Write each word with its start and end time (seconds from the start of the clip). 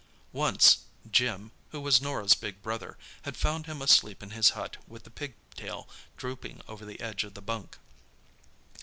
Once 0.33 0.79
Jim, 1.11 1.51
who 1.69 1.79
was 1.79 2.01
Norah's 2.01 2.33
big 2.33 2.63
brother, 2.63 2.97
had 3.21 3.37
found 3.37 3.67
him 3.67 3.83
asleep 3.83 4.23
in 4.23 4.31
his 4.31 4.49
hut 4.57 4.77
with 4.87 5.03
the 5.03 5.11
pigtail 5.11 5.87
drooping 6.17 6.59
over 6.67 6.85
the 6.85 6.99
edge 6.99 7.23
of 7.23 7.35
the 7.35 7.39
bunk. 7.41 7.77